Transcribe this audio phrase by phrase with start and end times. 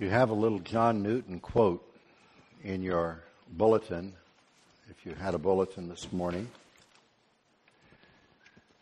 [0.00, 1.86] You have a little John Newton quote
[2.64, 4.14] in your bulletin,
[4.88, 6.48] if you had a bulletin this morning.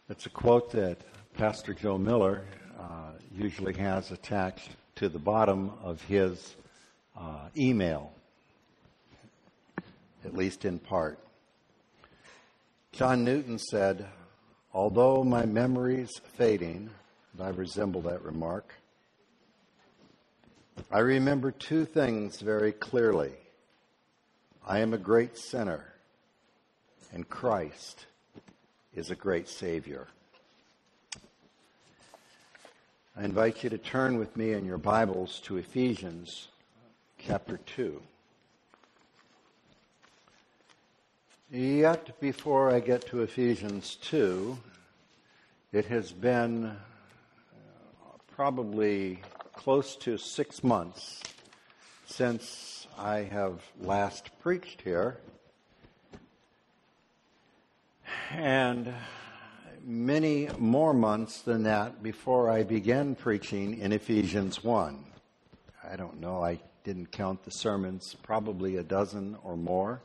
[0.08, 0.98] It's a quote that
[1.36, 2.44] Pastor Joe Miller
[2.78, 6.54] uh, usually has attached to the bottom of his
[7.18, 8.12] uh, email,
[10.24, 11.18] at least in part.
[12.92, 14.06] John Newton said,
[14.72, 16.90] Although my memory's fading,
[17.32, 18.72] and I resemble that remark,
[20.90, 23.32] I remember two things very clearly.
[24.66, 25.84] I am a great sinner,
[27.12, 28.06] and Christ
[28.94, 30.06] is a great Savior.
[33.16, 36.48] I invite you to turn with me in your Bibles to Ephesians
[37.18, 38.00] chapter 2.
[41.50, 44.56] Yet, before I get to Ephesians 2,
[45.72, 46.76] it has been
[48.34, 49.20] probably
[49.58, 51.20] close to six months
[52.06, 55.18] since I have last preached here.
[58.30, 58.94] And
[59.84, 65.04] many more months than that before I began preaching in Ephesians 1.
[65.90, 70.00] I don't know, I didn't count the sermons, probably a dozen or more.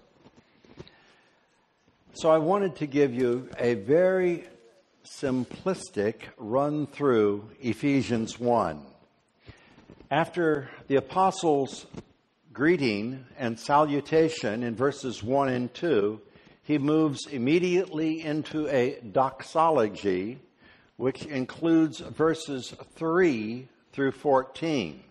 [2.15, 4.45] So I wanted to give you a very
[5.05, 8.87] simplistic run through Ephesians 1.
[10.13, 11.87] After the apostles'
[12.53, 16.21] greeting and salutation in verses 1 and 2,
[16.61, 20.37] he moves immediately into a doxology,
[20.97, 25.03] which includes verses 3 through 14.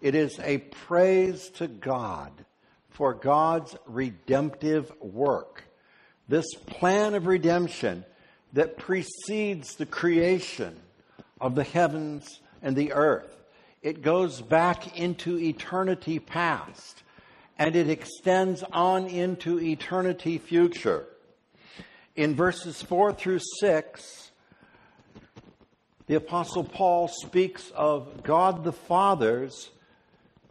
[0.00, 2.30] It is a praise to God
[2.90, 5.64] for God's redemptive work.
[6.28, 8.04] This plan of redemption
[8.52, 10.78] that precedes the creation
[11.40, 13.32] of the heavens and the earth
[13.86, 17.04] it goes back into eternity past
[17.56, 21.06] and it extends on into eternity future.
[22.16, 24.32] In verses 4 through 6,
[26.08, 29.70] the Apostle Paul speaks of God the Father's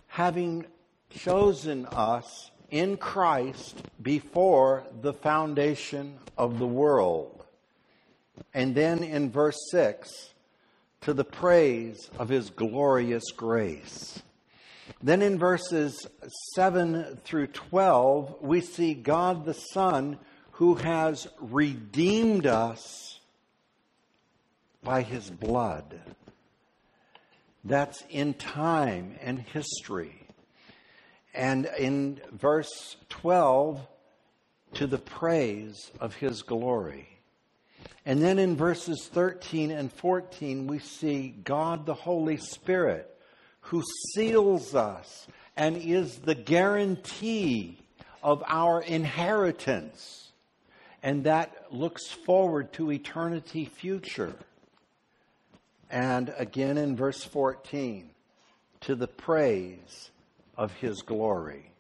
[0.08, 0.66] having
[1.10, 7.44] chosen us in Christ before the foundation of the world.
[8.54, 10.35] And then in verse 6,
[11.06, 14.24] to the praise of his glorious grace.
[15.04, 16.08] Then in verses
[16.56, 20.18] 7 through 12, we see God the Son
[20.54, 23.20] who has redeemed us
[24.84, 26.02] by his blood.
[27.64, 30.24] That's in time and history.
[31.36, 33.80] And in verse 12,
[34.74, 37.15] to the praise of his glory.
[38.06, 43.12] And then in verses 13 and 14, we see God the Holy Spirit
[43.62, 43.84] who
[44.14, 45.28] seals us
[45.58, 47.80] and is the guarantee
[48.22, 50.32] of our inheritance.
[51.02, 54.36] And that looks forward to eternity future.
[55.90, 58.10] And again in verse 14,
[58.82, 60.12] to the praise
[60.56, 61.72] of his glory.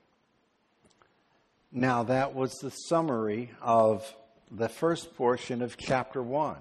[1.71, 4.11] Now, that was the summary of
[4.57, 6.57] the first portion of chapter 1.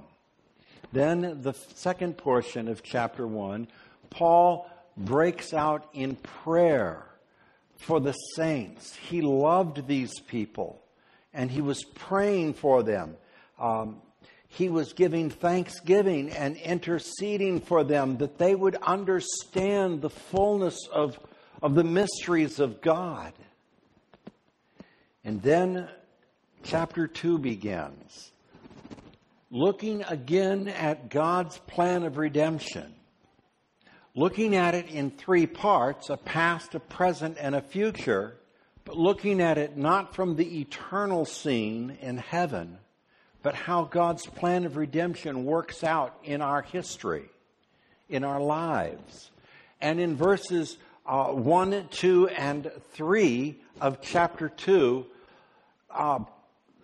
[0.92, 3.68] Then, the second portion of chapter 1,
[4.10, 7.04] Paul breaks out in prayer
[7.76, 8.94] for the saints.
[8.94, 10.80] He loved these people
[11.32, 13.16] and he was praying for them.
[13.58, 14.00] Um,
[14.48, 21.18] he was giving thanksgiving and interceding for them that they would understand the fullness of,
[21.60, 23.32] of the mysteries of God.
[25.24, 25.88] And then
[26.64, 28.32] chapter 2 begins.
[29.50, 32.92] Looking again at God's plan of redemption,
[34.16, 38.36] looking at it in three parts a past, a present, and a future,
[38.84, 42.78] but looking at it not from the eternal scene in heaven,
[43.42, 47.28] but how God's plan of redemption works out in our history,
[48.08, 49.30] in our lives.
[49.80, 55.06] And in verses uh, 1, 2, and 3 of chapter 2,
[55.90, 56.18] uh,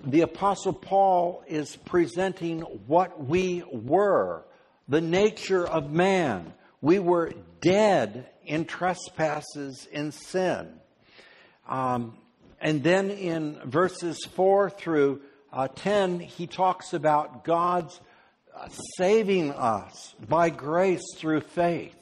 [0.05, 4.45] the Apostle Paul is presenting what we were,
[4.89, 6.53] the nature of man.
[6.81, 10.69] We were dead in trespasses in sin.
[11.69, 12.17] Um,
[12.61, 15.21] and then in verses 4 through
[15.53, 18.01] uh, 10, he talks about God's
[18.55, 21.97] uh, saving us by grace through faith.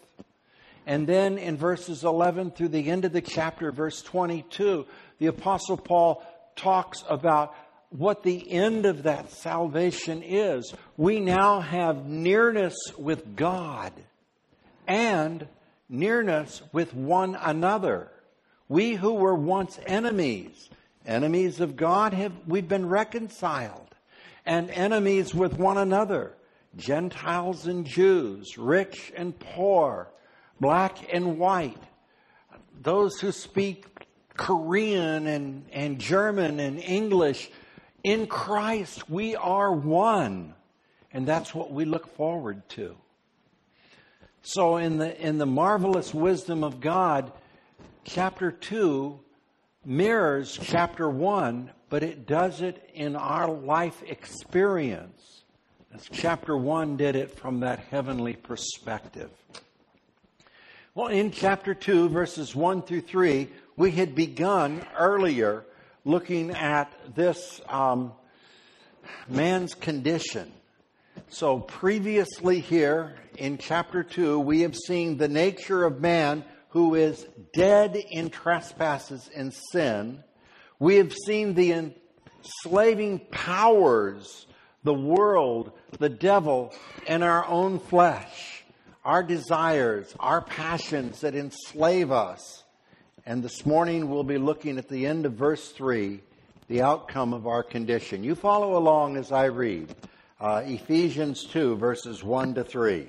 [0.86, 4.86] And then in verses 11 through the end of the chapter, verse 22,
[5.18, 6.22] the Apostle Paul
[6.56, 7.54] talks about
[7.90, 10.74] what the end of that salvation is.
[10.96, 13.92] We now have nearness with God
[14.86, 15.46] and
[15.88, 18.10] nearness with one another.
[18.68, 20.68] We who were once enemies,
[21.06, 23.94] enemies of God, have we've been reconciled,
[24.44, 26.34] and enemies with one another,
[26.76, 30.08] Gentiles and Jews, rich and poor,
[30.60, 31.82] black and white,
[32.80, 33.86] those who speak
[34.36, 37.50] Korean and, and German and English.
[38.04, 40.54] In Christ, we are one.
[41.12, 42.96] And that's what we look forward to.
[44.42, 47.32] So, in the, in the marvelous wisdom of God,
[48.04, 49.18] chapter 2
[49.84, 55.42] mirrors chapter 1, but it does it in our life experience.
[55.94, 59.30] As chapter 1 did it from that heavenly perspective.
[60.94, 65.64] Well, in chapter 2, verses 1 through 3, we had begun earlier
[66.08, 68.12] looking at this um,
[69.28, 70.50] man's condition.
[71.28, 77.26] So, previously here in chapter 2, we have seen the nature of man who is
[77.52, 80.24] dead in trespasses and sin.
[80.78, 81.92] We have seen the
[82.42, 84.46] enslaving powers,
[84.84, 86.72] the world, the devil,
[87.06, 88.64] and our own flesh,
[89.04, 92.64] our desires, our passions that enslave us.
[93.28, 96.22] And this morning we'll be looking at the end of verse 3,
[96.68, 98.24] the outcome of our condition.
[98.24, 99.94] You follow along as I read
[100.40, 103.06] uh, Ephesians 2, verses 1 to 3.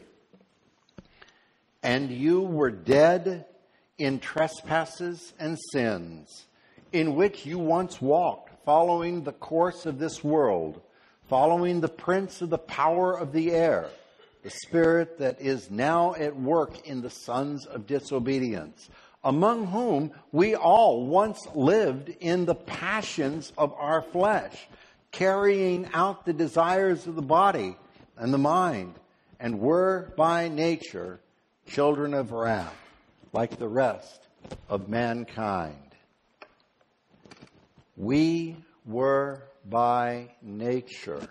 [1.82, 3.46] And you were dead
[3.98, 6.48] in trespasses and sins,
[6.92, 10.82] in which you once walked, following the course of this world,
[11.30, 13.88] following the prince of the power of the air,
[14.44, 18.90] the spirit that is now at work in the sons of disobedience,
[19.24, 24.68] among whom we all once lived in the passions of our flesh
[25.12, 27.76] carrying out the desires of the body
[28.18, 28.94] and the mind,
[29.40, 31.20] and were by nature
[31.66, 32.76] children of wrath,
[33.32, 34.28] like the rest
[34.68, 35.76] of mankind.
[37.96, 41.28] We were by nature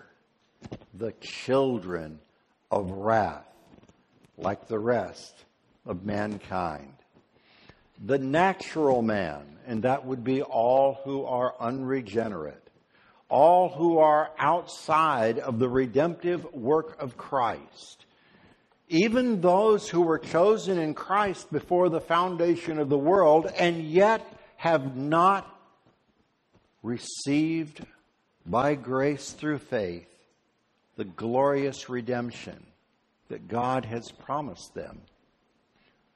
[0.93, 2.19] the children
[2.71, 3.45] of wrath,
[4.37, 5.45] like the rest
[5.85, 6.93] of mankind.
[8.05, 12.69] The natural man, and that would be all who are unregenerate,
[13.29, 18.05] all who are outside of the redemptive work of Christ.
[18.87, 24.25] Even those who were chosen in Christ before the foundation of the world and yet
[24.55, 25.47] have not
[26.81, 27.85] received
[28.45, 30.07] by grace through faith
[30.95, 32.65] the glorious redemption
[33.29, 35.01] that God has promised them.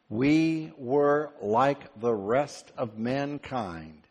[0.10, 4.04] We were like the rest of mankind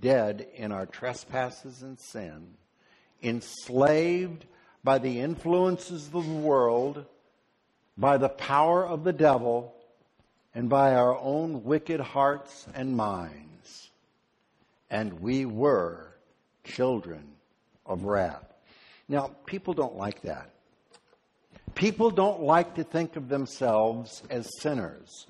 [0.00, 2.54] dead in our trespasses and sin,
[3.22, 4.44] enslaved
[4.82, 7.04] by the influences of the world,
[7.96, 9.74] by the power of the devil,
[10.54, 13.90] and by our own wicked hearts and minds.
[14.90, 16.14] And we were
[16.64, 17.24] children
[17.84, 18.52] of wrath.
[19.08, 20.50] Now, people don't like that.
[21.76, 25.26] People don't like to think of themselves as sinners.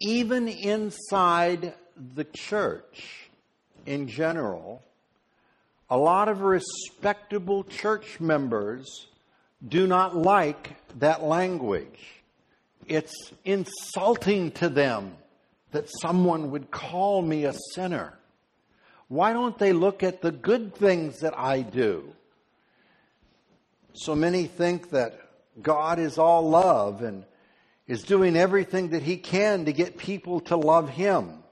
[0.00, 1.74] Even inside
[2.14, 3.28] the church,
[3.84, 4.82] in general,
[5.90, 9.08] a lot of respectable church members
[9.68, 12.22] do not like that language.
[12.86, 15.16] It's insulting to them
[15.72, 18.14] that someone would call me a sinner.
[19.08, 22.14] Why don't they look at the good things that I do?
[23.92, 25.25] So many think that
[25.62, 27.24] God is all love and
[27.86, 31.42] is doing everything that He can to get people to love Him.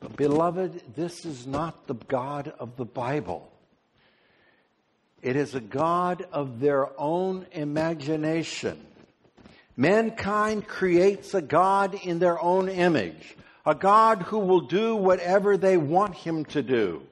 [0.00, 3.50] But, beloved, this is not the God of the Bible.
[5.22, 8.80] It is a God of their own imagination.
[9.76, 15.76] Mankind creates a God in their own image, a God who will do whatever they
[15.76, 17.02] want him to do.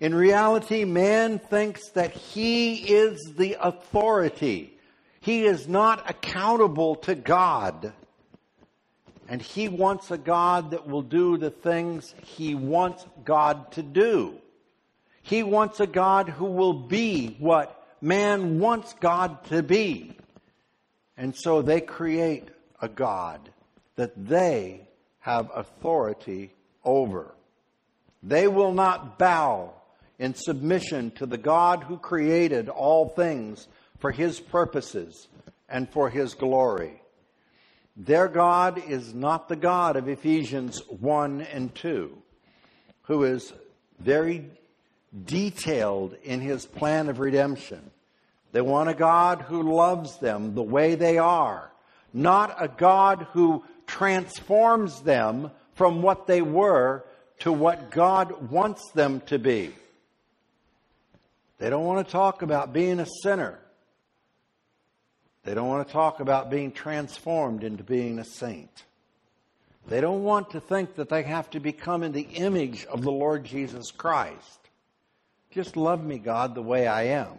[0.00, 4.73] In reality, man thinks that he is the authority.
[5.24, 7.94] He is not accountable to God.
[9.26, 14.34] And he wants a God that will do the things he wants God to do.
[15.22, 20.14] He wants a God who will be what man wants God to be.
[21.16, 22.48] And so they create
[22.82, 23.48] a God
[23.96, 24.86] that they
[25.20, 26.50] have authority
[26.84, 27.34] over.
[28.22, 29.72] They will not bow
[30.18, 33.68] in submission to the God who created all things
[34.04, 35.28] for his purposes
[35.66, 37.00] and for his glory.
[37.96, 42.14] Their God is not the God of Ephesians 1 and 2,
[43.04, 43.54] who is
[43.98, 44.44] very
[45.24, 47.80] detailed in his plan of redemption.
[48.52, 51.72] They want a God who loves them the way they are,
[52.12, 57.06] not a God who transforms them from what they were
[57.38, 59.72] to what God wants them to be.
[61.56, 63.60] They don't want to talk about being a sinner.
[65.44, 68.84] They don't want to talk about being transformed into being a saint.
[69.86, 73.12] They don't want to think that they have to become in the image of the
[73.12, 74.60] Lord Jesus Christ.
[75.50, 77.34] Just love me, God, the way I am.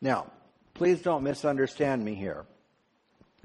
[0.00, 0.30] Now,
[0.74, 2.44] please don't misunderstand me here.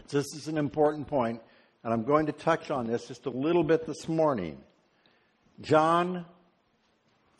[0.09, 1.41] This is an important point,
[1.83, 4.57] and I'm going to touch on this just a little bit this morning.
[5.61, 6.25] John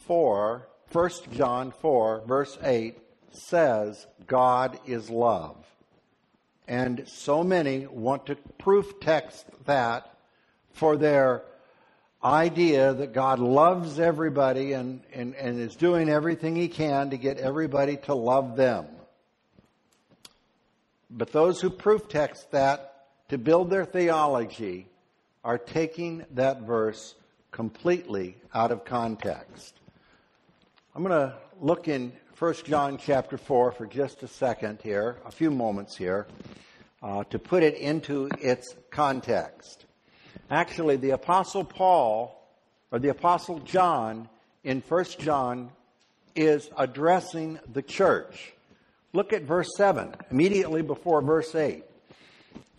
[0.08, 2.98] 4, 1 John 4, verse 8
[3.36, 5.58] says, God is love.
[6.68, 10.10] And so many want to proof text that
[10.72, 11.44] for their
[12.24, 17.38] idea that God loves everybody and, and, and is doing everything he can to get
[17.38, 18.86] everybody to love them.
[21.10, 24.88] But those who proof text that to build their theology
[25.44, 27.16] are taking that verse
[27.52, 29.76] completely out of context.
[30.96, 35.32] I'm going to look in 1 John chapter 4 for just a second here, a
[35.32, 36.26] few moments here,
[37.04, 39.86] uh, to put it into its context.
[40.50, 42.44] Actually, the Apostle Paul,
[42.92, 44.28] or the Apostle John
[44.64, 45.70] in 1 John,
[46.36, 48.54] is addressing the church.
[49.14, 51.84] Look at verse 7, immediately before verse 8.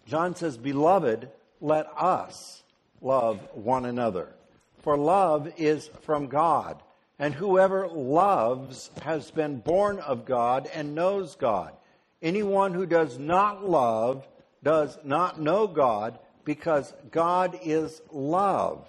[0.07, 1.29] John says, Beloved,
[1.61, 2.65] let us
[3.01, 4.35] love one another,
[4.83, 6.83] for love is from God.
[7.25, 11.73] And whoever loves has been born of God and knows God.
[12.21, 14.28] Anyone who does not love
[14.62, 18.87] does not know God because God is love.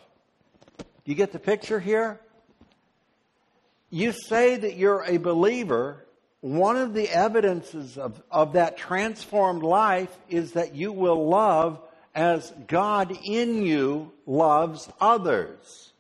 [0.78, 2.20] Do you get the picture here?
[3.90, 6.06] You say that you're a believer.
[6.42, 11.80] One of the evidences of, of that transformed life is that you will love
[12.14, 15.94] as God in you loves others.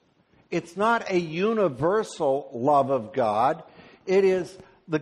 [0.52, 3.64] It's not a universal love of God.
[4.06, 4.56] It is
[4.88, 5.02] the,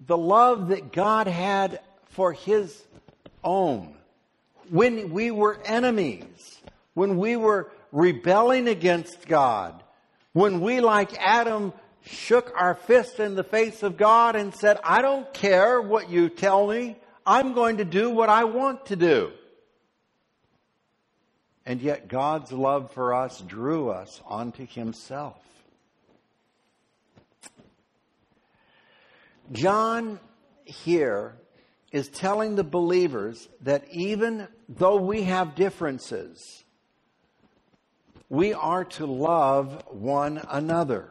[0.00, 2.82] the love that God had for His
[3.42, 3.96] own.
[4.70, 6.60] When we were enemies,
[6.94, 9.82] when we were rebelling against God,
[10.32, 11.72] when we, like Adam,
[12.04, 16.28] shook our fist in the face of God and said, I don't care what you
[16.28, 16.96] tell me.
[17.26, 19.32] I'm going to do what I want to do.
[21.66, 25.38] And yet God's love for us drew us onto Himself.
[29.52, 30.18] John
[30.64, 31.36] here
[31.92, 36.64] is telling the believers that even though we have differences,
[38.28, 41.08] we are to love one another.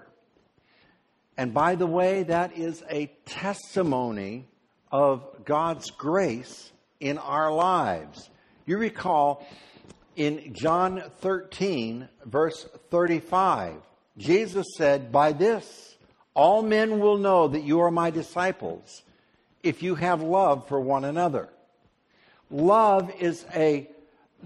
[1.37, 4.45] And by the way, that is a testimony
[4.91, 8.29] of God's grace in our lives.
[8.65, 9.45] You recall
[10.15, 13.75] in John 13, verse 35,
[14.17, 15.95] Jesus said, By this
[16.33, 19.03] all men will know that you are my disciples
[19.61, 21.49] if you have love for one another.
[22.49, 23.89] Love is a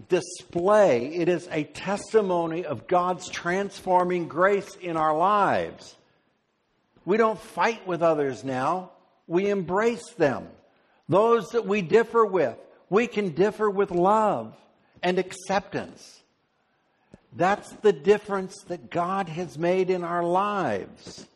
[0.09, 5.95] display, it is a testimony of God's transforming grace in our lives.
[7.03, 8.91] We don't fight with others now,
[9.27, 10.47] we embrace them.
[11.09, 12.57] Those that we differ with,
[12.89, 14.53] we can differ with love
[15.03, 16.21] and acceptance.
[17.33, 21.27] That's the difference that God has made in our lives.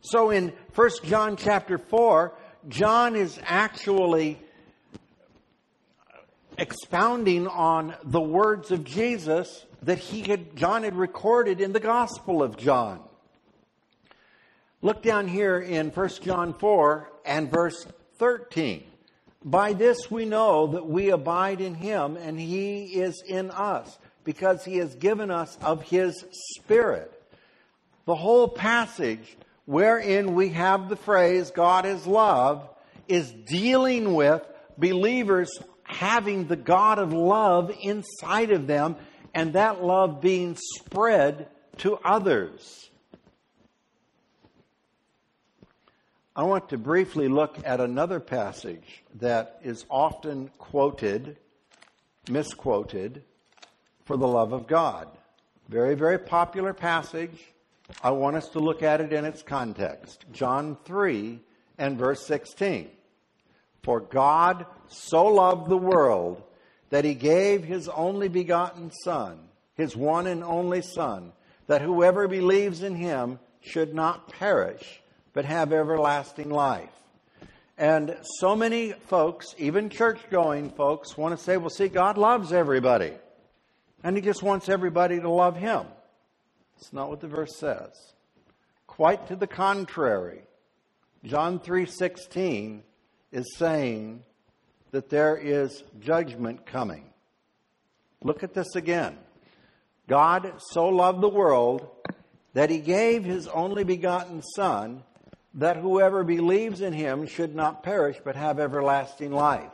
[0.00, 2.32] So in 1 John chapter 4,
[2.68, 4.38] John is actually
[6.58, 12.42] expounding on the words of Jesus that he had John had recorded in the Gospel
[12.42, 13.00] of John.
[14.82, 17.86] Look down here in 1 John 4 and verse
[18.18, 18.84] 13.
[19.44, 24.64] By this we know that we abide in him and he is in us because
[24.64, 26.24] he has given us of his
[26.56, 27.10] spirit.
[28.04, 32.68] The whole passage wherein we have the phrase God is love
[33.08, 34.42] is dealing with
[34.76, 35.50] believers
[35.84, 38.96] having the God of love inside of them
[39.34, 42.89] and that love being spread to others.
[46.40, 51.36] I want to briefly look at another passage that is often quoted,
[52.30, 53.24] misquoted,
[54.06, 55.08] for the love of God.
[55.68, 57.38] Very, very popular passage.
[58.02, 60.24] I want us to look at it in its context.
[60.32, 61.40] John 3
[61.76, 62.88] and verse 16.
[63.82, 66.42] For God so loved the world
[66.88, 69.40] that he gave his only begotten Son,
[69.74, 71.32] his one and only Son,
[71.66, 74.99] that whoever believes in him should not perish
[75.32, 76.90] but have everlasting life.
[77.78, 82.52] And so many folks, even church going folks, want to say, well, see, God loves
[82.52, 83.14] everybody.
[84.04, 85.86] And He just wants everybody to love Him.
[86.78, 87.90] It's not what the verse says.
[88.86, 90.42] Quite to the contrary.
[91.24, 92.80] John 3:16
[93.32, 94.24] is saying
[94.90, 97.04] that there is judgment coming.
[98.22, 99.16] Look at this again.
[100.08, 101.88] God so loved the world
[102.54, 105.04] that he gave his only begotten son
[105.54, 109.70] that whoever believes in him should not perish but have everlasting life.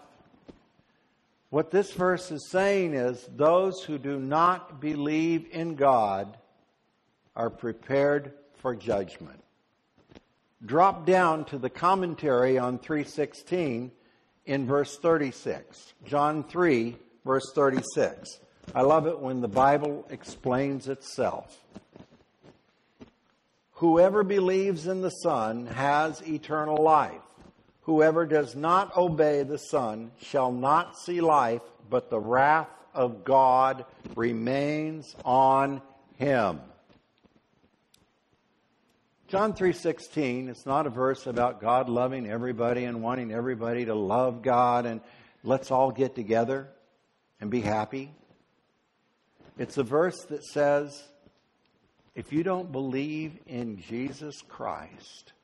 [1.50, 6.36] What this verse is saying is those who do not believe in God
[7.34, 9.42] are prepared for judgment.
[10.64, 13.92] Drop down to the commentary on 316
[14.46, 15.94] in verse 36.
[16.04, 18.40] John 3, verse 36.
[18.74, 21.62] I love it when the Bible explains itself.
[23.76, 27.20] Whoever believes in the Son has eternal life.
[27.82, 33.84] Whoever does not obey the Son shall not see life, but the wrath of God
[34.14, 35.82] remains on
[36.16, 36.60] him.
[39.28, 44.40] John 3:16 it's not a verse about God loving everybody and wanting everybody to love
[44.40, 45.02] God and
[45.44, 46.68] let's all get together
[47.42, 48.14] and be happy.
[49.58, 51.06] It's a verse that says
[52.16, 55.34] if you don't believe in Jesus Christ,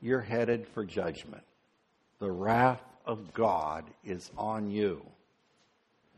[0.00, 1.44] you're headed for judgment.
[2.18, 5.06] The wrath of God is on you.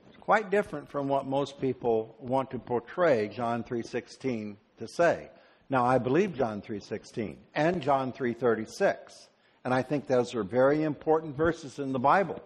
[0.08, 5.30] It's quite different from what most people want to portray John 3:16 to say.
[5.68, 9.28] Now, I believe John 3:16 and John 3:36,
[9.62, 12.42] and I think those are very important verses in the Bible,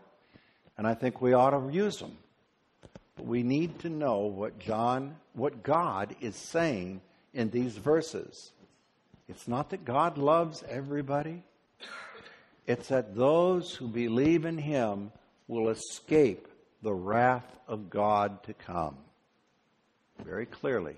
[0.76, 2.18] and I think we ought to use them.
[3.18, 7.00] We need to know what John, what God is saying
[7.34, 8.52] in these verses.
[9.28, 11.42] It's not that God loves everybody.
[12.66, 15.10] It's that those who believe in him
[15.46, 16.48] will escape
[16.82, 18.96] the wrath of God to come.
[20.24, 20.96] Very clearly.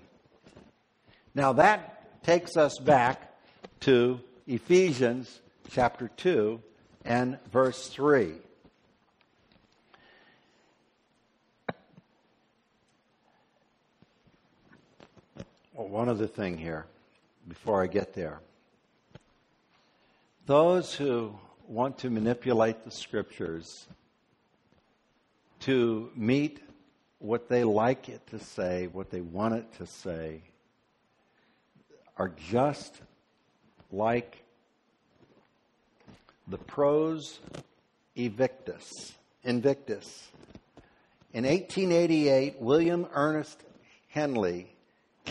[1.33, 3.33] Now that takes us back
[3.81, 5.39] to Ephesians
[5.71, 6.61] chapter 2
[7.05, 8.33] and verse 3.
[15.70, 16.85] Well, one other thing here
[17.47, 18.39] before I get there.
[20.45, 21.35] Those who
[21.67, 23.87] want to manipulate the scriptures
[25.61, 26.59] to meet
[27.19, 30.41] what they like it to say, what they want it to say,
[32.17, 32.99] are just
[33.91, 34.43] like
[36.47, 37.39] the pros
[38.17, 39.13] evictus,
[39.43, 40.29] invictus.
[41.33, 43.63] In 1888, William Ernest
[44.09, 44.67] Henley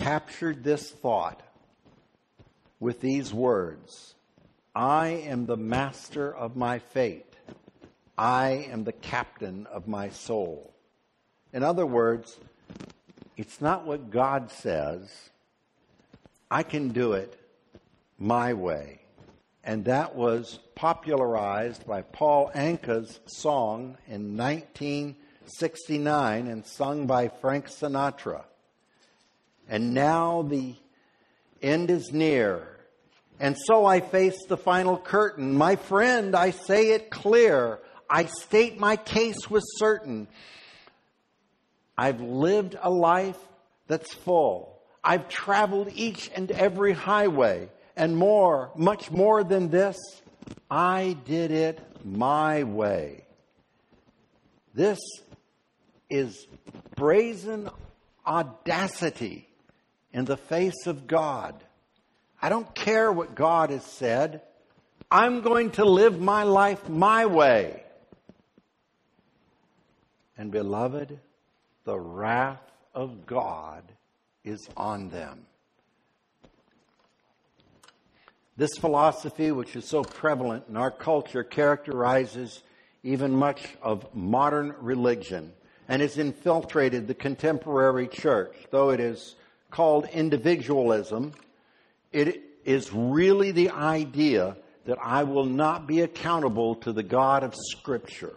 [0.01, 1.43] captured this thought
[2.79, 4.15] with these words
[4.75, 7.37] I am the master of my fate.
[8.17, 10.73] I am the captain of my soul.
[11.53, 12.39] In other words,
[13.37, 15.13] it's not what God says,
[16.51, 17.39] I can do it
[18.19, 19.03] my way.
[19.63, 28.45] And that was popularized by Paul Anka's song in 1969 and sung by Frank Sinatra.
[29.71, 30.75] And now the
[31.63, 32.67] end is near.
[33.39, 35.55] And so I face the final curtain.
[35.57, 37.79] My friend, I say it clear.
[38.09, 40.27] I state my case with certain.
[41.97, 43.39] I've lived a life
[43.87, 44.77] that's full.
[45.05, 49.97] I've traveled each and every highway and more, much more than this.
[50.69, 53.25] I did it my way.
[54.75, 54.99] This
[56.11, 56.49] is
[56.97, 57.71] brazen
[58.27, 59.47] audacity
[60.13, 61.55] in the face of God.
[62.43, 64.43] I don't care what God has said.
[65.11, 67.83] I'm going to live my life my way.
[70.39, 71.19] And beloved,
[71.85, 72.63] the wrath
[72.95, 73.83] of God
[74.45, 75.47] is on them.
[78.57, 82.63] This philosophy, which is so prevalent in our culture, characterizes
[83.03, 85.53] even much of modern religion
[85.89, 88.55] and has infiltrated the contemporary church.
[88.71, 89.35] Though it is
[89.71, 91.33] called individualism,
[92.13, 94.57] it is really the idea
[94.87, 98.37] that I will not be accountable to the God of Scripture.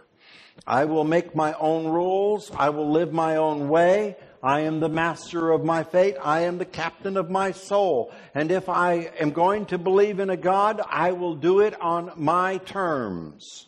[0.66, 2.50] I will make my own rules.
[2.54, 4.16] I will live my own way.
[4.42, 6.16] I am the master of my fate.
[6.22, 8.12] I am the captain of my soul.
[8.34, 12.12] And if I am going to believe in a God, I will do it on
[12.16, 13.66] my terms.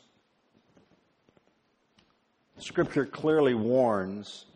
[2.59, 4.47] Scripture clearly warns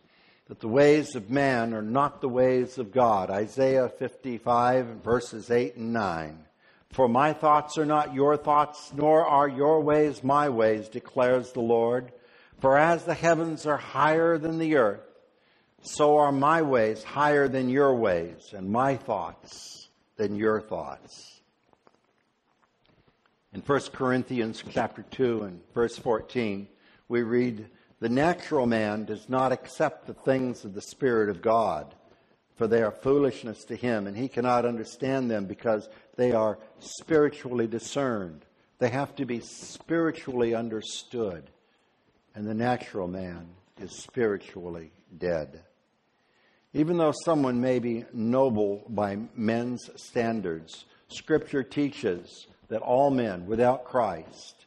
[0.50, 3.30] that the ways of man are not the ways of God.
[3.30, 6.44] Isaiah 55, verses 8 and 9.
[6.90, 11.60] For my thoughts are not your thoughts, nor are your ways my ways, declares the
[11.60, 12.10] Lord.
[12.58, 15.06] For as the heavens are higher than the earth,
[15.82, 21.42] so are my ways higher than your ways, and my thoughts than your thoughts.
[23.52, 26.66] In 1 Corinthians chapter 2 and verse 14,
[27.06, 27.68] we read,
[28.00, 31.94] The natural man does not accept the things of the Spirit of God,
[32.56, 37.66] for they are foolishness to him, and he cannot understand them because they are spiritually
[37.66, 38.46] discerned.
[38.78, 41.50] They have to be spiritually understood.
[42.34, 45.60] And the natural man is spiritually dead.
[46.72, 53.84] Even though someone may be noble by men's standards, Scripture teaches that all men without
[53.84, 54.64] Christ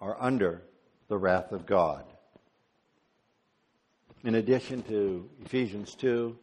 [0.00, 0.62] are under
[1.08, 2.04] the wrath of God.
[4.24, 6.36] In addition to Ephesians 2,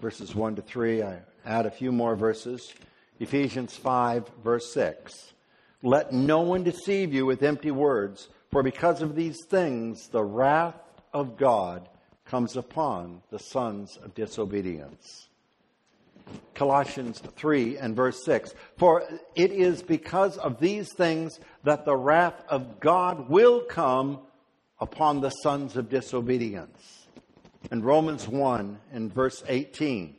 [0.00, 2.74] verses 1 to 3, I add a few more verses.
[3.20, 5.32] Ephesians 5, verse 6.
[5.84, 10.74] Let no one deceive you with empty words, for because of these things the wrath
[11.12, 11.88] of God
[12.24, 15.28] comes upon the sons of disobedience.
[16.54, 18.54] Colossians 3 and verse 6.
[18.76, 19.04] For
[19.36, 24.18] it is because of these things that the wrath of God will come
[24.80, 27.03] upon the sons of disobedience.
[27.70, 30.16] And Romans 1 and verse 18.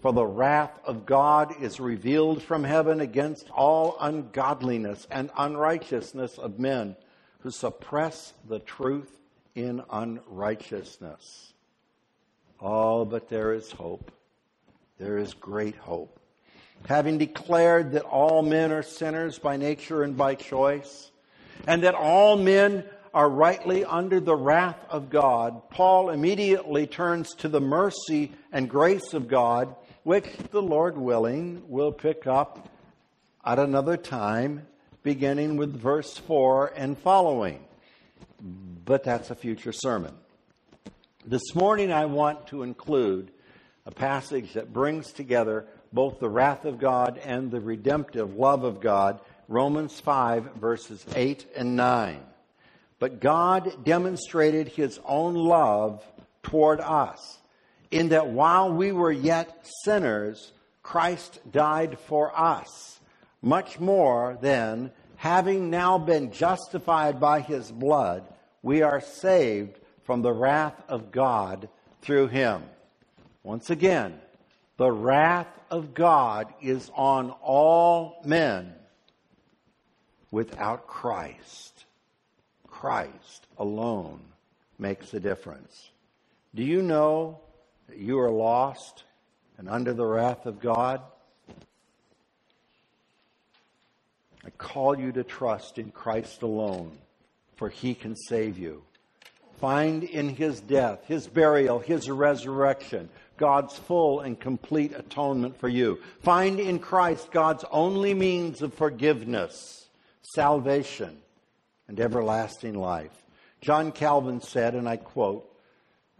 [0.00, 6.58] For the wrath of God is revealed from heaven against all ungodliness and unrighteousness of
[6.58, 6.96] men
[7.40, 9.10] who suppress the truth
[9.54, 11.52] in unrighteousness.
[12.60, 14.12] Oh, but there is hope.
[14.98, 16.18] There is great hope.
[16.86, 21.10] Having declared that all men are sinners by nature and by choice,
[21.66, 22.84] and that all men
[23.18, 29.12] are rightly under the wrath of God, Paul immediately turns to the mercy and grace
[29.12, 32.68] of God which the Lord willing will pick up
[33.44, 34.68] at another time,
[35.02, 37.64] beginning with verse 4 and following.
[38.84, 40.14] But that's a future sermon.
[41.26, 43.32] This morning, I want to include
[43.84, 48.80] a passage that brings together both the wrath of God and the redemptive love of
[48.80, 52.20] God, Romans 5, verses 8 and 9.
[52.98, 56.04] But God demonstrated his own love
[56.42, 57.38] toward us
[57.90, 63.00] in that while we were yet sinners, Christ died for us.
[63.40, 68.24] Much more than having now been justified by his blood,
[68.62, 71.68] we are saved from the wrath of God
[72.02, 72.62] through him.
[73.42, 74.20] Once again,
[74.76, 78.74] the wrath of God is on all men
[80.30, 81.77] without Christ.
[82.80, 84.20] Christ alone
[84.78, 85.90] makes a difference.
[86.54, 87.40] Do you know
[87.88, 89.02] that you are lost
[89.58, 91.00] and under the wrath of God,
[94.44, 96.96] I call you to trust in Christ alone,
[97.56, 98.84] for he can save you.
[99.60, 105.98] Find in his death, his burial, his resurrection, God's full and complete atonement for you.
[106.22, 109.88] Find in Christ God's only means of forgiveness,
[110.22, 111.18] salvation,
[111.88, 113.24] and everlasting life.
[113.60, 115.50] John Calvin said, and I quote,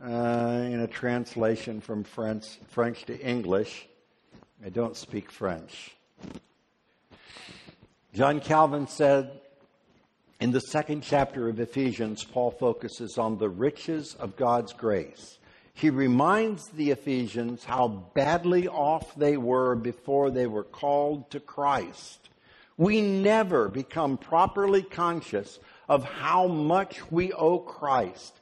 [0.02, 3.86] uh, in a translation from French, French to English.
[4.64, 5.94] I don't speak French.
[8.14, 9.40] John Calvin said
[10.40, 15.38] in the second chapter of Ephesians, Paul focuses on the riches of God's grace.
[15.74, 22.28] He reminds the Ephesians how badly off they were before they were called to Christ.
[22.78, 28.38] We never become properly conscious of how much we owe Christ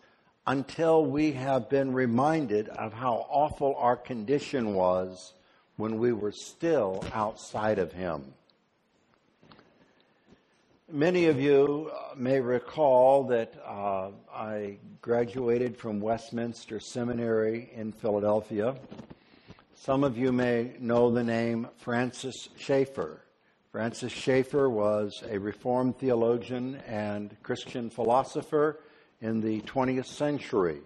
[0.47, 5.33] until we have been reminded of how awful our condition was
[5.77, 8.35] when we were still outside of Him.
[10.93, 18.77] Many of you uh, may recall that uh, I graduated from Westminster Seminary in Philadelphia.
[19.75, 23.23] Some of you may know the name Francis Schaeffer.
[23.77, 28.81] Francis Schaeffer was a Reformed theologian and Christian philosopher
[29.21, 30.79] in the 20th century.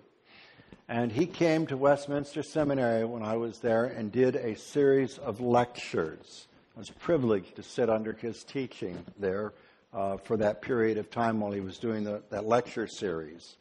[0.88, 5.40] And he came to Westminster Seminary when I was there and did a series of
[5.40, 6.48] lectures.
[6.74, 9.52] I was privileged to sit under his teaching there
[9.94, 13.54] uh, for that period of time while he was doing the, that lecture series.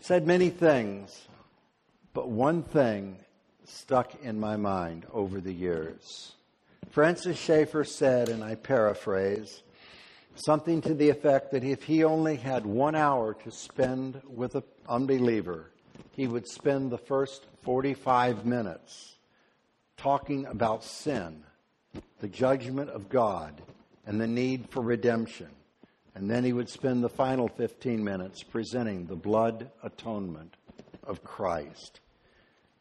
[0.00, 1.28] Said many things,
[2.14, 3.18] but one thing
[3.66, 6.35] stuck in my mind over the years.
[6.90, 9.62] Francis Schaeffer said, and I paraphrase,
[10.34, 14.62] something to the effect that if he only had one hour to spend with an
[14.88, 15.70] unbeliever,
[16.12, 19.16] he would spend the first 45 minutes
[19.96, 21.42] talking about sin
[22.20, 23.60] the judgment of God
[24.06, 25.48] and the need for redemption.
[26.14, 30.54] And then he would spend the final 15 minutes presenting the blood atonement
[31.04, 32.00] of Christ.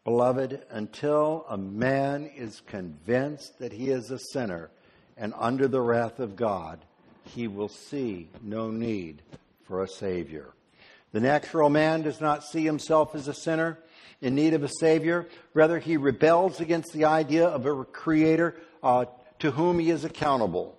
[0.06, 4.70] Beloved, until a man is convinced that he is a sinner
[5.18, 6.80] and under the wrath of God,
[7.24, 9.24] he will see no need
[9.64, 10.54] for a Savior.
[11.12, 13.80] The natural man does not see himself as a sinner
[14.22, 15.28] in need of a Savior.
[15.56, 19.06] Rather, he rebels against the idea of a Creator uh,
[19.40, 20.78] to whom he is accountable.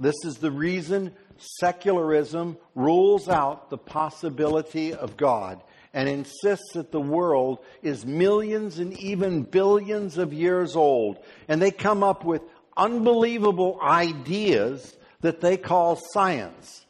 [0.00, 1.14] This is the reason
[1.60, 5.62] secularism rules out the possibility of God
[5.94, 11.18] and insists that the world is millions and even billions of years old.
[11.48, 12.42] And they come up with
[12.76, 16.84] unbelievable ideas that they call science.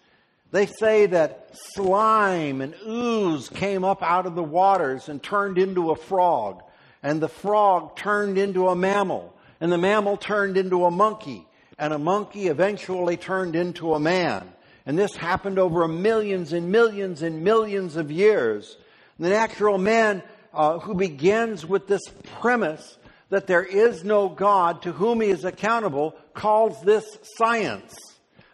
[0.51, 5.91] They say that slime and ooze came up out of the waters and turned into
[5.91, 6.63] a frog,
[7.03, 11.47] and the frog turned into a mammal, and the mammal turned into a monkey,
[11.79, 14.49] and a monkey eventually turned into a man.
[14.87, 18.77] And this happened over millions and millions and millions of years.
[19.19, 20.23] The natural man
[20.53, 22.03] uh, who begins with this
[22.41, 22.99] premise
[23.31, 27.05] that there is no God to whom he is accountable calls this
[27.37, 27.95] science.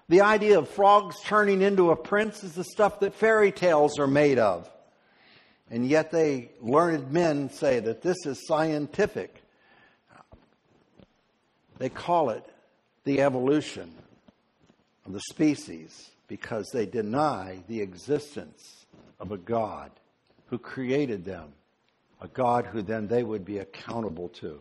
[0.09, 4.07] The idea of frogs turning into a prince is the stuff that fairy tales are
[4.07, 4.71] made of.
[5.71, 9.43] And yet they learned men say that this is scientific.
[11.79, 12.45] They call it
[13.05, 13.95] the evolution
[15.07, 18.85] of the species because they deny the existence
[19.21, 19.91] of a God
[20.51, 21.53] who created them,
[22.21, 24.61] a God who then they would be accountable to.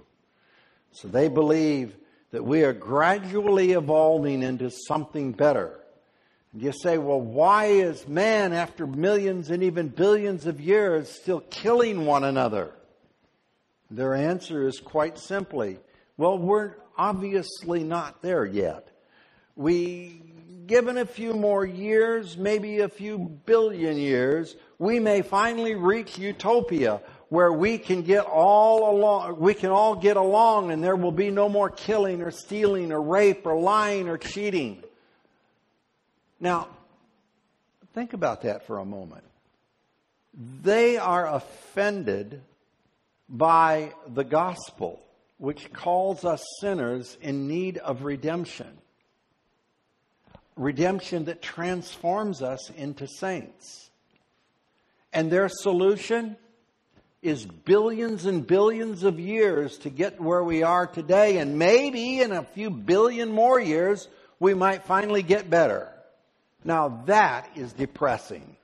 [0.92, 1.96] So they believe
[2.32, 5.80] that we are gradually evolving into something better.
[6.54, 11.42] And you say, well, why is man, after millions and even billions of years, still
[11.42, 12.72] killing one another?
[13.92, 15.80] Their answer is quite simply,
[16.18, 18.88] well, we're obviously not there yet.
[19.56, 20.22] We,
[20.70, 27.02] given a few more years, maybe a few billion years, we may finally reach utopia
[27.30, 31.32] where we can get all along, we can all get along and there will be
[31.32, 34.84] no more killing or stealing or rape or lying or cheating.
[36.40, 36.68] Now,
[37.96, 39.24] think about that for a moment.
[40.62, 42.42] They are offended
[43.28, 45.02] by the gospel,
[45.40, 48.68] which calls us sinners in need of redemption.
[50.60, 53.90] Redemption that transforms us into saints.
[55.14, 56.36] And their solution
[57.22, 61.38] is billions and billions of years to get where we are today.
[61.38, 65.88] And maybe in a few billion more years, we might finally get better.
[66.66, 68.58] Now that is depressing.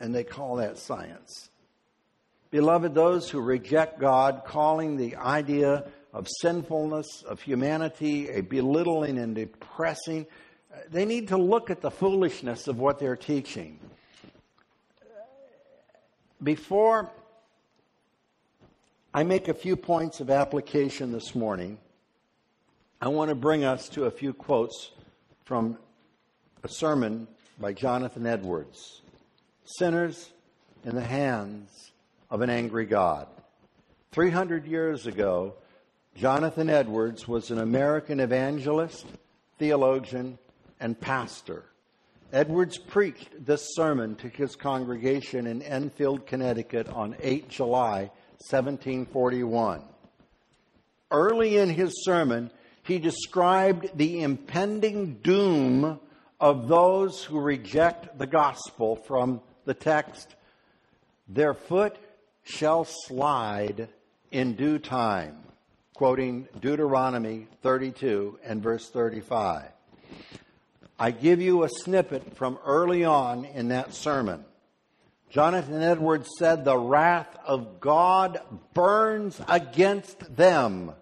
[0.00, 1.48] And they call that science.
[2.50, 5.84] Beloved, those who reject God, calling the idea
[6.16, 10.26] of sinfulness, of humanity, a belittling and depressing,
[10.90, 13.78] they need to look at the foolishness of what they're teaching.
[16.42, 17.10] Before
[19.12, 21.76] I make a few points of application this morning,
[22.98, 24.92] I want to bring us to a few quotes
[25.44, 25.76] from
[26.64, 27.28] a sermon
[27.60, 29.02] by Jonathan Edwards
[29.66, 30.30] Sinners
[30.82, 31.68] in the Hands
[32.30, 33.28] of an Angry God.
[34.12, 35.52] 300 years ago,
[36.16, 39.04] Jonathan Edwards was an American evangelist,
[39.58, 40.38] theologian,
[40.80, 41.64] and pastor.
[42.32, 49.82] Edwards preached this sermon to his congregation in Enfield, Connecticut on 8 July 1741.
[51.10, 52.50] Early in his sermon,
[52.82, 56.00] he described the impending doom
[56.40, 60.34] of those who reject the gospel from the text
[61.28, 61.96] Their foot
[62.42, 63.90] shall slide
[64.30, 65.45] in due time,
[65.96, 69.64] quoting Deuteronomy 32 and verse 35.
[70.98, 74.44] I give you a snippet from early on in that sermon.
[75.30, 78.42] Jonathan Edwards said, The wrath of God
[78.74, 80.92] burns against them.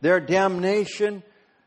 [0.00, 1.22] Their damnation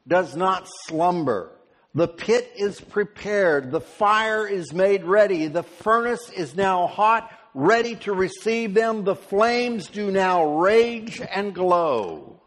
[0.07, 1.51] does not slumber.
[1.93, 3.69] The pit is prepared.
[3.69, 5.45] The fire is made ready.
[5.45, 9.03] The furnace is now hot, ready to receive them.
[9.03, 12.40] The flames do now rage and glow.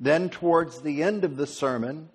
[0.00, 2.08] Then, towards the end of the sermon,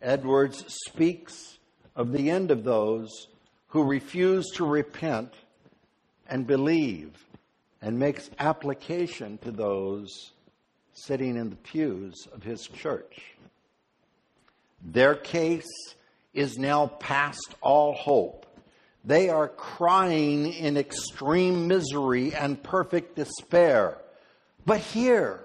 [0.00, 1.58] Edwards speaks
[1.94, 3.28] of the end of those
[3.68, 5.34] who refuse to repent
[6.28, 7.26] and believe
[7.80, 10.32] and makes application to those
[10.94, 13.34] sitting in the pews of his church.
[14.82, 15.70] Their case
[16.34, 18.46] is now past all hope.
[19.04, 23.98] They are crying in extreme misery and perfect despair.
[24.64, 25.44] But here,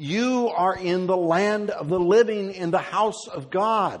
[0.00, 4.00] you are in the land of the living in the house of God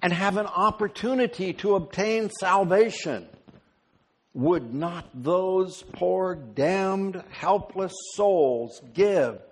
[0.00, 3.26] and have an opportunity to obtain salvation.
[4.34, 9.42] Would not those poor, damned, helpless souls give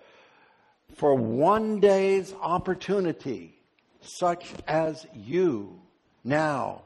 [0.94, 3.59] for one day's opportunity
[4.01, 5.81] such as you
[6.23, 6.83] now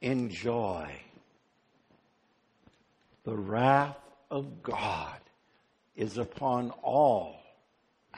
[0.00, 0.90] enjoy?
[3.24, 3.98] The wrath
[4.30, 5.20] of God
[5.94, 7.39] is upon all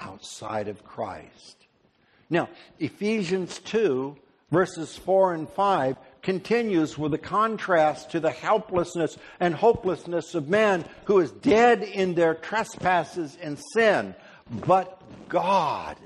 [0.01, 1.57] outside of Christ.
[2.31, 4.17] Now, Ephesians 2,
[4.51, 10.85] verses 4 and 5, continues with a contrast to the helplessness and hopelessness of man
[11.07, 14.15] who is dead in their trespasses and sin.
[14.51, 15.97] But God,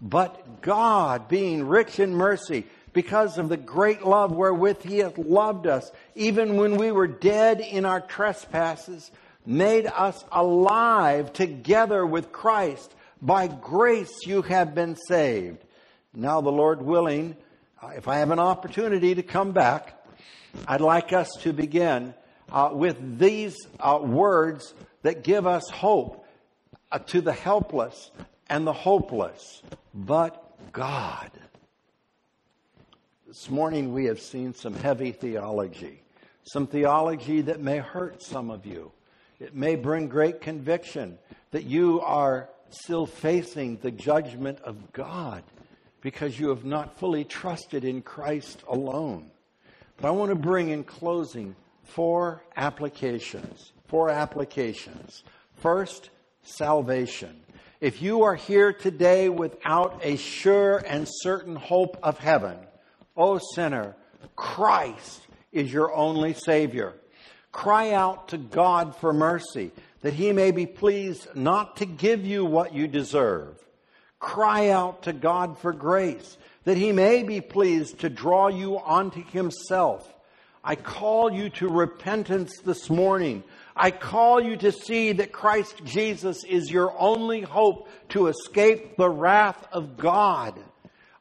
[0.00, 5.66] but God, being rich in mercy, because of the great love wherewith He hath loved
[5.66, 9.10] us, even when we were dead in our trespasses,
[9.44, 12.94] made us alive together with Christ.
[13.20, 15.58] By grace you have been saved.
[16.14, 17.36] Now, the Lord willing,
[17.82, 19.98] uh, if I have an opportunity to come back,
[20.66, 22.14] I'd like us to begin
[22.50, 26.26] uh, with these uh, words that give us hope
[26.90, 28.10] uh, to the helpless
[28.48, 29.62] and the hopeless.
[29.94, 31.30] But God.
[33.26, 36.02] This morning we have seen some heavy theology,
[36.44, 38.92] some theology that may hurt some of you.
[39.42, 41.18] It may bring great conviction
[41.50, 45.42] that you are still facing the judgment of God
[46.00, 49.32] because you have not fully trusted in Christ alone.
[49.96, 53.72] But I want to bring in closing four applications.
[53.88, 55.24] Four applications.
[55.56, 56.10] First,
[56.44, 57.40] salvation.
[57.80, 62.58] If you are here today without a sure and certain hope of heaven,
[63.16, 63.96] O sinner,
[64.36, 66.94] Christ is your only Savior.
[67.52, 72.44] Cry out to God for mercy, that He may be pleased not to give you
[72.44, 73.62] what you deserve.
[74.18, 79.22] Cry out to God for grace, that He may be pleased to draw you onto
[79.22, 80.08] Himself.
[80.64, 83.42] I call you to repentance this morning.
[83.74, 89.10] I call you to see that Christ Jesus is your only hope to escape the
[89.10, 90.58] wrath of God.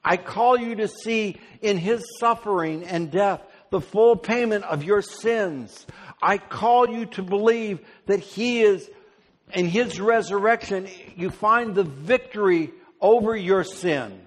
[0.04, 3.42] I call you to see in His suffering and death
[3.72, 5.86] the full payment of your sins.
[6.22, 8.90] I call you to believe that He is,
[9.54, 14.22] in His resurrection, you find the victory over your sin.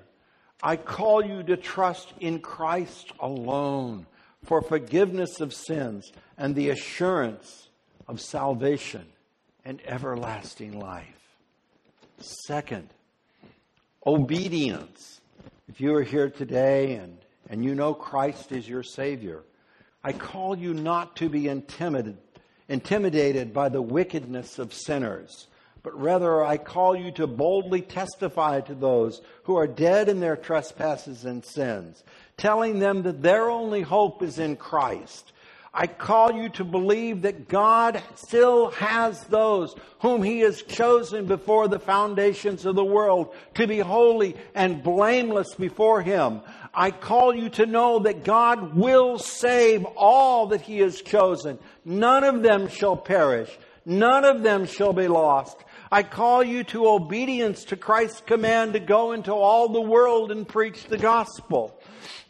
[0.62, 4.06] I call you to trust in Christ alone
[4.44, 7.68] for forgiveness of sins and the assurance
[8.08, 9.06] of salvation
[9.64, 11.06] and everlasting life.
[12.18, 12.88] Second,
[14.06, 15.20] obedience.
[15.68, 19.42] If you are here today and, and you know Christ is your Savior,
[20.04, 22.18] I call you not to be intimidated,
[22.68, 25.48] intimidated by the wickedness of sinners,
[25.82, 30.36] but rather I call you to boldly testify to those who are dead in their
[30.36, 32.04] trespasses and sins,
[32.36, 35.32] telling them that their only hope is in Christ
[35.76, 41.66] I call you to believe that God still has those whom He has chosen before
[41.66, 46.42] the foundations of the world to be holy and blameless before Him.
[46.72, 51.58] I call you to know that God will save all that He has chosen.
[51.84, 53.50] None of them shall perish.
[53.84, 55.56] None of them shall be lost.
[55.94, 60.46] I call you to obedience to Christ's command to go into all the world and
[60.46, 61.78] preach the gospel.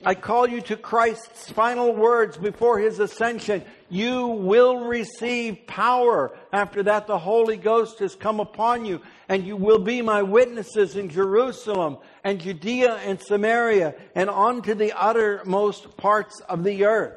[0.05, 3.65] I call you to Christ's final words before his ascension.
[3.89, 6.37] You will receive power.
[6.53, 9.01] After that, the Holy Ghost has come upon you,
[9.31, 14.75] and you will be my witnesses in Jerusalem and Judea and Samaria and on to
[14.75, 17.17] the uttermost parts of the earth.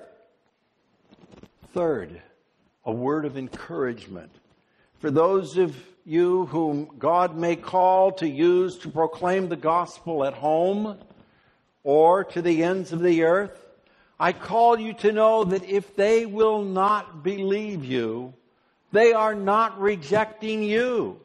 [1.73, 2.21] Third,
[2.85, 4.31] a word of encouragement.
[4.99, 10.33] For those of you whom God may call to use to proclaim the gospel at
[10.33, 10.97] home,
[11.83, 13.65] or to the ends of the earth.
[14.19, 18.33] I call you to know that if they will not believe you,
[18.91, 21.21] they are not rejecting you.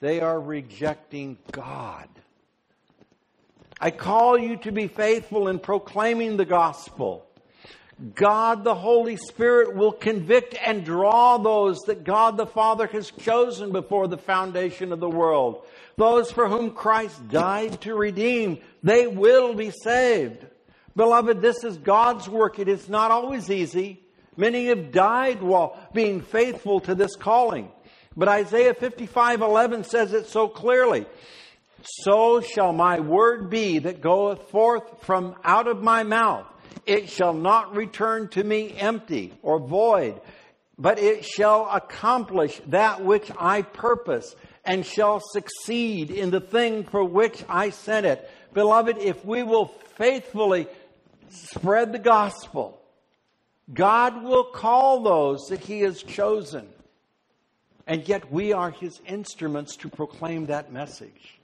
[0.00, 2.08] They are rejecting God.
[3.80, 7.26] I call you to be faithful in proclaiming the gospel.
[8.14, 13.70] God the Holy Spirit will convict and draw those that God the Father has chosen
[13.70, 15.64] before the foundation of the world.
[15.96, 20.46] Those for whom Christ died to redeem, they will be saved.
[20.96, 22.58] Beloved, this is God's work.
[22.58, 24.00] It is not always easy.
[24.36, 27.70] Many have died while being faithful to this calling.
[28.16, 31.06] But Isaiah 55 11 says it so clearly.
[31.84, 36.46] So shall my word be that goeth forth from out of my mouth.
[36.86, 40.20] It shall not return to me empty or void,
[40.78, 47.04] but it shall accomplish that which I purpose and shall succeed in the thing for
[47.04, 48.28] which I sent it.
[48.52, 49.66] Beloved, if we will
[49.96, 50.66] faithfully
[51.30, 52.80] spread the gospel,
[53.72, 56.68] God will call those that He has chosen.
[57.86, 61.38] And yet we are His instruments to proclaim that message.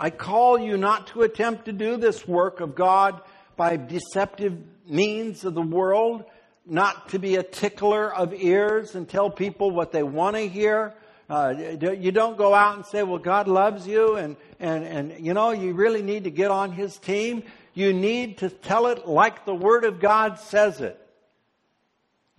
[0.00, 3.20] I call you not to attempt to do this work of God
[3.58, 4.56] by deceptive
[4.86, 6.24] means of the world,
[6.64, 10.94] not to be a tickler of ears and tell people what they want to hear.
[11.28, 11.54] Uh,
[11.98, 15.50] you don't go out and say, well, God loves you and, and, and, you know,
[15.50, 17.42] you really need to get on His team.
[17.74, 20.98] You need to tell it like the Word of God says it.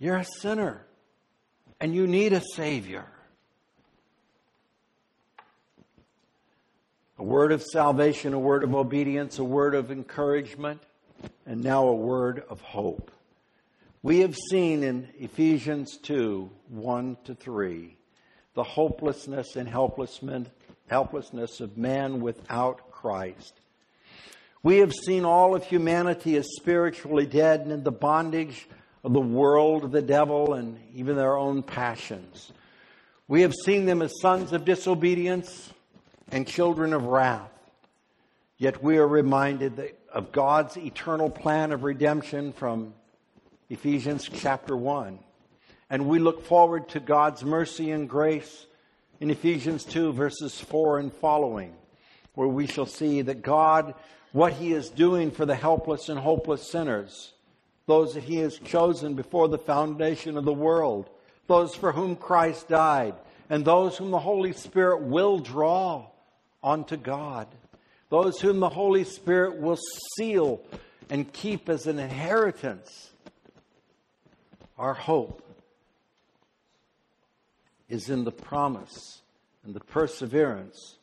[0.00, 0.84] You're a sinner
[1.80, 3.04] and you need a Savior.
[7.18, 10.80] A word of salvation, a word of obedience, a word of encouragement,
[11.46, 13.10] and now a word of hope.
[14.02, 17.96] We have seen in Ephesians 2 1 to 3
[18.54, 23.54] the hopelessness and helplessness of man without Christ.
[24.62, 28.68] We have seen all of humanity as spiritually dead and in the bondage
[29.02, 32.52] of the world, the devil, and even their own passions.
[33.28, 35.72] We have seen them as sons of disobedience
[36.30, 37.50] and children of wrath.
[38.60, 42.92] Yet we are reminded of God's eternal plan of redemption from
[43.70, 45.18] Ephesians chapter 1.
[45.88, 48.66] And we look forward to God's mercy and grace
[49.18, 51.72] in Ephesians 2, verses 4 and following,
[52.34, 53.94] where we shall see that God,
[54.32, 57.32] what He is doing for the helpless and hopeless sinners,
[57.86, 61.08] those that He has chosen before the foundation of the world,
[61.46, 63.14] those for whom Christ died,
[63.48, 66.08] and those whom the Holy Spirit will draw
[66.62, 67.48] unto God,
[68.10, 69.78] those whom the Holy Spirit will
[70.16, 70.60] seal
[71.08, 73.10] and keep as an inheritance
[74.80, 75.42] our hope
[77.90, 79.20] is in the promise
[79.64, 80.96] and the perseverance.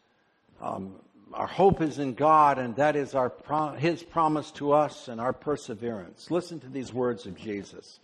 [0.60, 0.96] Um,
[1.34, 5.22] our hope is in God, and that is our pro- His promise to us and
[5.22, 6.32] our perseverance.
[6.32, 8.00] Listen to these words of Jesus,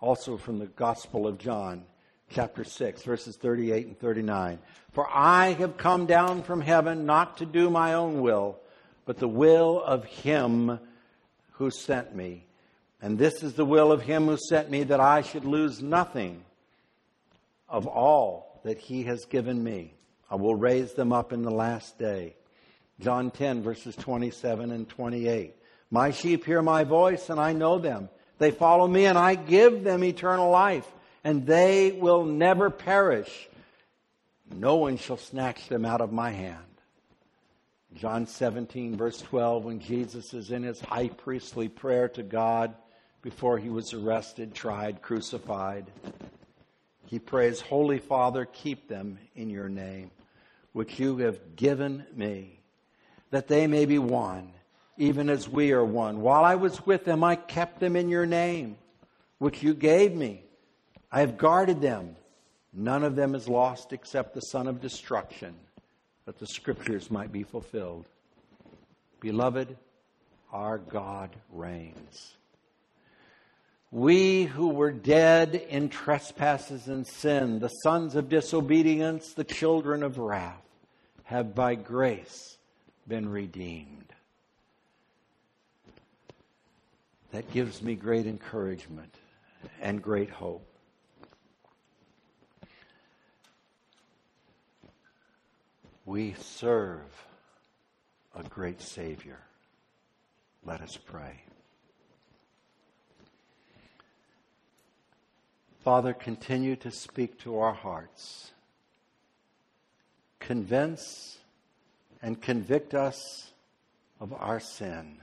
[0.00, 1.84] also from the Gospel of John,
[2.30, 4.58] chapter 6, verses 38 and 39.
[4.92, 8.58] For I have come down from heaven not to do my own will,
[9.04, 10.80] but the will of Him
[11.60, 12.46] who sent me.
[13.02, 16.42] And this is the will of him who sent me, that I should lose nothing
[17.68, 19.94] of all that he has given me.
[20.30, 22.34] I will raise them up in the last day.
[22.98, 25.54] John 10, verses 27 and 28.
[25.90, 28.10] My sheep hear my voice, and I know them.
[28.38, 30.90] They follow me, and I give them eternal life,
[31.24, 33.48] and they will never perish.
[34.52, 36.64] No one shall snatch them out of my hand.
[37.94, 42.74] John 17, verse 12, when Jesus is in his high priestly prayer to God,
[43.22, 45.86] before he was arrested, tried, crucified.
[47.06, 50.10] He prays, Holy Father, keep them in your name,
[50.72, 52.60] which you have given me,
[53.30, 54.52] that they may be one,
[54.96, 56.22] even as we are one.
[56.22, 58.76] While I was with them, I kept them in your name,
[59.38, 60.44] which you gave me.
[61.12, 62.16] I have guarded them.
[62.72, 65.54] None of them is lost except the son of destruction,
[66.24, 68.06] that the scriptures might be fulfilled.
[69.20, 69.76] Beloved,
[70.52, 72.36] our God reigns.
[73.90, 80.18] We who were dead in trespasses and sin, the sons of disobedience, the children of
[80.18, 80.62] wrath,
[81.24, 82.56] have by grace
[83.08, 84.12] been redeemed.
[87.32, 89.14] That gives me great encouragement
[89.80, 90.69] and great hope.
[96.10, 97.24] We serve
[98.34, 99.38] a great Savior.
[100.64, 101.44] Let us pray.
[105.84, 108.50] Father, continue to speak to our hearts.
[110.40, 111.38] Convince
[112.20, 113.52] and convict us
[114.18, 115.18] of our sin.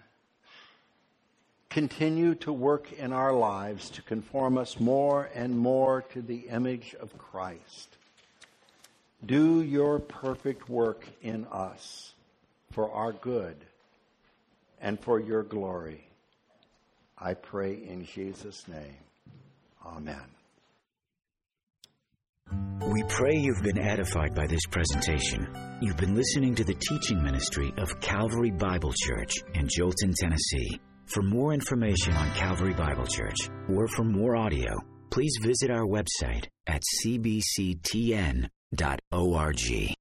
[1.70, 6.96] Continue to work in our lives to conform us more and more to the image
[6.98, 7.97] of Christ.
[9.26, 12.14] Do your perfect work in us
[12.72, 13.58] for our good
[14.80, 16.08] and for your glory.
[17.18, 18.98] I pray in Jesus' name.
[19.86, 20.22] Amen.
[22.88, 25.48] We pray you've been edified by this presentation.
[25.82, 30.80] You've been listening to the teaching ministry of Calvary Bible Church in Joelton, Tennessee.
[31.08, 34.78] For more information on Calvary Bible Church or for more audio,
[35.10, 36.82] please visit our website at
[38.76, 39.96] cbctn.org.